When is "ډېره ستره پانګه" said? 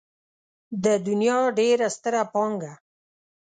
1.59-2.73